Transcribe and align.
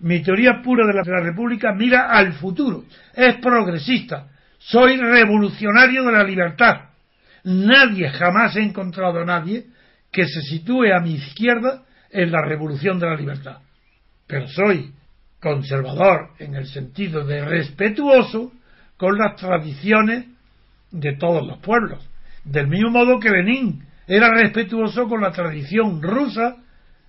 Mi 0.00 0.22
teoría 0.22 0.60
pura 0.62 0.86
de 0.86 0.92
la, 0.92 1.20
República 1.20 1.72
mira 1.72 2.10
al 2.10 2.34
futuro, 2.34 2.84
es 3.14 3.36
progresista, 3.36 4.28
soy 4.58 4.96
revolucionario 4.98 6.04
de 6.04 6.12
la 6.12 6.22
libertad. 6.22 6.90
Nadie, 7.44 8.10
jamás 8.10 8.56
he 8.56 8.62
encontrado 8.62 9.20
a 9.20 9.24
nadie 9.24 9.66
que 10.12 10.26
se 10.26 10.40
sitúe 10.42 10.92
a 10.94 11.00
mi 11.00 11.14
izquierda 11.14 11.82
en 12.10 12.30
la 12.30 12.42
revolución 12.42 12.98
de 12.98 13.06
la 13.06 13.16
libertad. 13.16 13.58
Pero 14.26 14.48
soy 14.48 14.92
conservador 15.40 16.30
en 16.38 16.54
el 16.54 16.66
sentido 16.66 17.24
de 17.24 17.44
respetuoso 17.44 18.52
con 18.96 19.16
las 19.16 19.36
tradiciones 19.36 20.26
de 20.90 21.16
todos 21.16 21.46
los 21.46 21.58
pueblos. 21.58 22.06
Del 22.44 22.68
mismo 22.68 22.90
modo 22.90 23.20
que 23.20 23.30
Lenin 23.30 23.84
era 24.06 24.30
respetuoso 24.30 25.08
con 25.08 25.20
la 25.20 25.32
tradición 25.32 26.02
rusa 26.02 26.56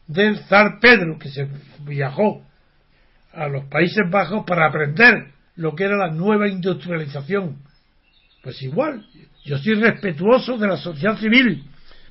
del 0.07 0.39
zar 0.45 0.79
Pedro, 0.79 1.17
que 1.19 1.29
se 1.29 1.47
viajó 1.81 2.43
a 3.37 3.47
los 3.47 3.65
Países 3.65 4.03
Bajos 4.09 4.43
para 4.45 4.67
aprender 4.67 5.27
lo 5.55 5.75
que 5.75 5.83
era 5.83 5.95
la 5.95 6.11
nueva 6.11 6.49
industrialización. 6.49 7.57
Pues 8.41 8.61
igual, 8.63 9.05
yo 9.45 9.57
soy 9.59 9.75
respetuoso 9.75 10.57
de 10.57 10.67
la 10.67 10.77
sociedad 10.77 11.17
civil, 11.17 11.63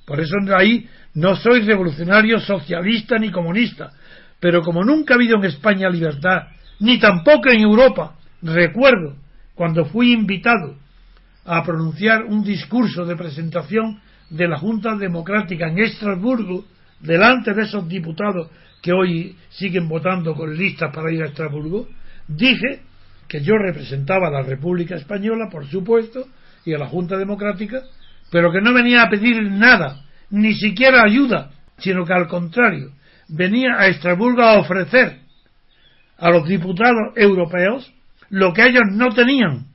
por 0.06 0.20
eso 0.20 0.36
ahí 0.56 0.88
no 1.14 1.34
soy 1.34 1.62
revolucionario 1.62 2.38
socialista 2.38 3.18
ni 3.18 3.32
comunista, 3.32 3.92
pero 4.38 4.62
como 4.62 4.84
nunca 4.84 5.14
ha 5.14 5.16
habido 5.16 5.36
en 5.36 5.46
España 5.46 5.88
libertad, 5.88 6.48
ni 6.78 7.00
tampoco 7.00 7.48
en 7.48 7.60
Europa, 7.60 8.16
recuerdo 8.42 9.16
cuando 9.54 9.84
fui 9.86 10.12
invitado 10.12 10.76
a 11.44 11.64
pronunciar 11.64 12.24
un 12.24 12.44
discurso 12.44 13.04
de 13.04 13.16
presentación 13.16 14.00
de 14.30 14.46
la 14.46 14.58
Junta 14.58 14.94
Democrática 14.94 15.68
en 15.68 15.78
Estrasburgo, 15.78 16.64
delante 17.00 17.52
de 17.52 17.62
esos 17.62 17.88
diputados 17.88 18.48
que 18.82 18.92
hoy 18.92 19.36
siguen 19.50 19.88
votando 19.88 20.34
con 20.34 20.56
listas 20.56 20.94
para 20.94 21.12
ir 21.12 21.22
a 21.22 21.26
Estrasburgo, 21.26 21.88
dije 22.28 22.82
que 23.28 23.40
yo 23.42 23.54
representaba 23.56 24.28
a 24.28 24.30
la 24.30 24.42
República 24.42 24.96
Española, 24.96 25.48
por 25.50 25.66
supuesto, 25.66 26.26
y 26.64 26.74
a 26.74 26.78
la 26.78 26.86
Junta 26.86 27.16
Democrática, 27.16 27.82
pero 28.30 28.52
que 28.52 28.60
no 28.60 28.72
venía 28.72 29.02
a 29.02 29.10
pedir 29.10 29.42
nada, 29.50 30.04
ni 30.30 30.54
siquiera 30.54 31.02
ayuda, 31.04 31.50
sino 31.78 32.04
que 32.04 32.12
al 32.12 32.28
contrario, 32.28 32.92
venía 33.28 33.74
a 33.78 33.88
Estrasburgo 33.88 34.42
a 34.42 34.58
ofrecer 34.58 35.20
a 36.18 36.30
los 36.30 36.48
diputados 36.48 37.12
europeos 37.16 37.92
lo 38.30 38.52
que 38.52 38.66
ellos 38.66 38.84
no 38.92 39.10
tenían. 39.10 39.66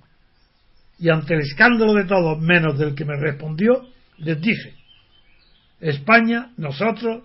Y 0.99 1.09
ante 1.09 1.33
el 1.33 1.41
escándalo 1.41 1.93
de 1.93 2.05
todos, 2.05 2.39
menos 2.39 2.77
del 2.77 2.95
que 2.95 3.05
me 3.05 3.15
respondió, 3.15 3.88
les 4.17 4.39
dije, 4.39 4.75
España, 5.80 6.52
nosotros, 6.58 7.23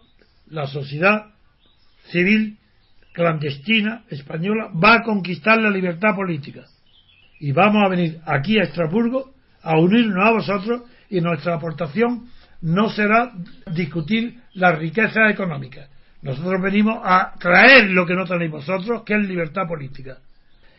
la 0.49 0.67
sociedad 0.67 1.27
civil 2.11 2.59
clandestina 3.13 4.05
española, 4.11 4.71
va 4.73 4.97
a 4.97 5.03
conquistar 5.03 5.59
la 5.59 5.71
libertad 5.71 6.15
política. 6.15 6.65
Y 7.41 7.53
vamos 7.53 7.83
a 7.85 7.89
venir 7.89 8.19
aquí 8.27 8.59
a 8.59 8.65
Estrasburgo 8.65 9.33
a 9.63 9.79
unirnos 9.79 10.25
a 10.25 10.33
vosotros 10.33 10.83
y 11.09 11.21
nuestra 11.21 11.55
aportación 11.55 12.29
no 12.61 12.89
será 12.91 13.33
discutir 13.73 14.39
la 14.55 14.73
riqueza 14.73 15.31
económica. 15.31 15.89
Nosotros 16.23 16.61
venimos 16.63 16.99
a 17.03 17.35
traer 17.39 17.91
lo 17.91 18.07
que 18.07 18.15
no 18.15 18.25
tenéis 18.25 18.51
vosotros, 18.51 19.03
que 19.05 19.15
es 19.15 19.27
libertad 19.27 19.67
política. 19.67 20.19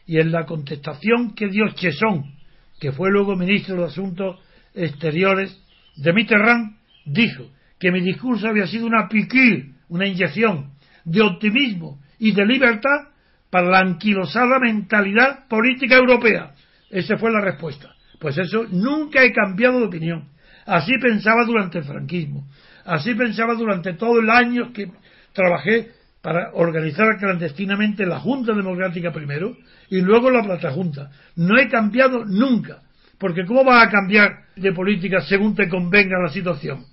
Y 0.05 0.19
en 0.19 0.31
la 0.31 0.45
contestación 0.45 1.33
que 1.33 1.47
dio 1.47 1.67
Chesón, 1.69 2.35
que 2.79 2.91
fue 2.91 3.11
luego 3.11 3.35
ministro 3.35 3.75
de 3.77 3.85
Asuntos 3.85 4.39
Exteriores 4.73 5.59
de 5.95 6.13
Mitterrand, 6.13 6.77
dijo 7.05 7.49
que 7.79 7.91
mi 7.91 8.01
discurso 8.01 8.47
había 8.47 8.67
sido 8.67 8.85
una 8.85 9.07
piquil, 9.07 9.73
una 9.89 10.07
inyección 10.07 10.76
de 11.07 11.21
optimismo 11.21 11.99
y 12.19 12.33
de 12.33 12.45
libertad 12.45 13.07
para 13.49 13.69
la 13.69 13.79
anquilosada 13.79 14.59
mentalidad 14.59 15.47
política 15.47 15.95
europea. 15.95 16.53
Esa 16.89 17.17
fue 17.17 17.31
la 17.31 17.41
respuesta. 17.41 17.95
Pues 18.19 18.37
eso 18.37 18.65
nunca 18.71 19.23
he 19.23 19.31
cambiado 19.31 19.79
de 19.79 19.85
opinión. 19.85 20.29
Así 20.65 20.91
pensaba 21.01 21.45
durante 21.45 21.79
el 21.79 21.85
franquismo. 21.85 22.45
Así 22.85 23.15
pensaba 23.15 23.53
durante 23.55 23.93
todo 23.93 24.19
el 24.19 24.29
año 24.29 24.73
que 24.73 24.91
trabajé 25.31 25.91
para 26.21 26.51
organizar 26.53 27.17
clandestinamente 27.19 28.05
la 28.05 28.19
Junta 28.19 28.53
Democrática 28.53 29.13
primero 29.13 29.55
y 29.89 30.01
luego 30.01 30.29
la 30.29 30.43
Plata 30.43 30.71
Junta. 30.71 31.09
No 31.37 31.57
he 31.57 31.69
cambiado 31.69 32.25
nunca. 32.25 32.81
Porque 33.17 33.45
¿cómo 33.45 33.63
vas 33.63 33.87
a 33.87 33.89
cambiar 33.89 34.45
de 34.57 34.73
política 34.73 35.21
según 35.21 35.55
te 35.55 35.69
convenga 35.69 36.19
la 36.21 36.29
situación? 36.29 36.85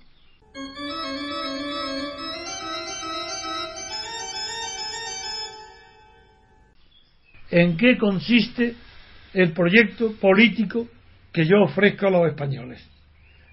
En 7.55 7.77
qué 7.77 7.97
consiste 7.97 8.75
el 9.33 9.53
proyecto 9.53 10.11
político 10.19 10.89
que 11.31 11.45
yo 11.45 11.61
ofrezco 11.63 12.07
a 12.07 12.09
los 12.11 12.27
españoles. 12.27 12.85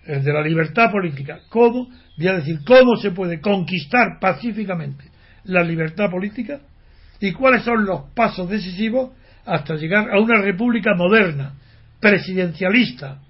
El 0.05 0.25
de 0.25 0.33
la 0.33 0.43
libertad 0.43 0.91
política. 0.91 1.39
¿Cómo? 1.49 1.89
Voy 2.19 2.27
a 2.27 2.35
decir, 2.35 2.59
¿cómo 2.67 2.97
se 2.97 3.13
puede 3.13 3.41
conquistar 3.41 4.19
pacíficamente 4.21 5.05
la 5.45 5.63
libertad 5.63 6.11
política? 6.11 6.59
¿Y 7.21 7.31
cuáles 7.31 7.63
son 7.63 7.85
los 7.85 8.11
pasos 8.13 8.51
decisivos 8.51 9.13
hasta 9.47 9.77
llegar 9.77 10.11
a 10.11 10.19
una 10.19 10.43
república 10.43 10.95
moderna, 10.97 11.55
presidencialista, 12.01 13.21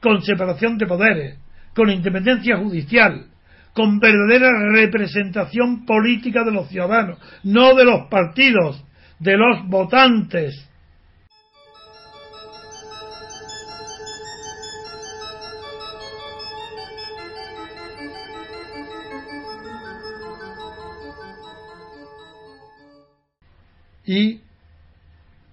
con 0.00 0.22
separación 0.22 0.78
de 0.78 0.86
poderes, 0.86 1.38
con 1.74 1.90
independencia 1.90 2.56
judicial, 2.56 3.26
con 3.74 3.98
verdadera 3.98 4.48
representación 4.72 5.84
política 5.84 6.44
de 6.44 6.52
los 6.52 6.68
ciudadanos, 6.70 7.18
no 7.42 7.74
de 7.74 7.84
los 7.84 8.08
partidos, 8.08 8.82
de 9.18 9.36
los 9.36 9.66
votantes. 9.68 10.68
Y 24.06 24.40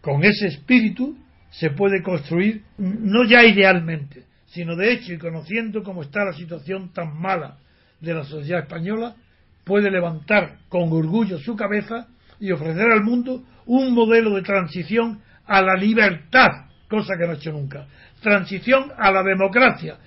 con 0.01 0.23
ese 0.23 0.47
espíritu 0.47 1.17
se 1.51 1.69
puede 1.69 2.01
construir, 2.03 2.63
no 2.77 3.23
ya 3.23 3.43
idealmente, 3.45 4.23
sino 4.47 4.75
de 4.75 4.91
hecho 4.93 5.13
y 5.13 5.17
conociendo 5.17 5.83
cómo 5.83 6.01
está 6.01 6.25
la 6.25 6.33
situación 6.33 6.91
tan 6.91 7.17
mala 7.17 7.57
de 8.01 8.13
la 8.13 8.23
sociedad 8.25 8.61
española, 8.61 9.15
puede 9.63 9.89
levantar 9.89 10.57
con 10.67 10.91
orgullo 10.91 11.37
su 11.39 11.55
cabeza 11.55 12.07
y 12.41 12.51
ofrecer 12.51 12.91
al 12.91 13.03
mundo 13.03 13.43
un 13.67 13.93
modelo 13.93 14.35
de 14.35 14.41
transición 14.41 15.21
a 15.45 15.61
la 15.61 15.75
libertad, 15.75 16.49
cosa 16.89 17.13
que 17.17 17.25
no 17.25 17.33
ha 17.33 17.35
hecho 17.35 17.51
nunca. 17.51 17.87
Transición 18.21 18.91
a 18.97 19.11
la 19.11 19.23
democracia, 19.23 19.97